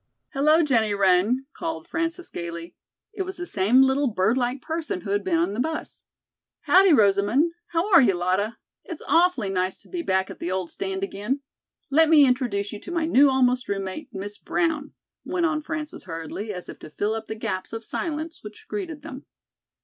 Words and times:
"Hello, 0.29 0.63
Jennie 0.63 0.95
Wren!" 0.95 1.45
called 1.53 1.87
Frances 1.87 2.31
gayly. 2.31 2.73
It 3.13 3.21
was 3.21 3.37
the 3.37 3.45
same 3.45 3.83
little 3.83 4.07
bird 4.07 4.35
like 4.35 4.59
person 4.59 5.01
who 5.01 5.11
had 5.11 5.23
been 5.23 5.37
in 5.37 5.53
the 5.53 5.59
bus. 5.59 6.05
"Howdy, 6.61 6.91
Rosamond. 6.91 7.51
How 7.67 7.87
are 7.93 8.01
you, 8.01 8.15
Lotta? 8.15 8.57
It's 8.83 9.03
awfully 9.07 9.51
nice 9.51 9.79
to 9.83 9.89
be 9.89 10.01
back 10.01 10.31
at 10.31 10.39
the 10.39 10.49
old 10.51 10.71
stand 10.71 11.03
again. 11.03 11.41
Let 11.91 12.09
me 12.09 12.25
introduce 12.25 12.73
you 12.73 12.79
to 12.79 12.91
my 12.91 13.05
new 13.05 13.29
almost 13.29 13.69
roommate, 13.69 14.09
Miss 14.11 14.39
Brown," 14.39 14.95
went 15.23 15.45
on 15.45 15.61
Frances 15.61 16.05
hurriedly, 16.05 16.51
as 16.51 16.67
if 16.67 16.79
to 16.79 16.89
fill 16.89 17.13
up 17.13 17.27
the 17.27 17.35
gaps 17.35 17.71
of 17.71 17.85
silence 17.85 18.39
which 18.43 18.65
greeted 18.67 19.03
them. 19.03 19.27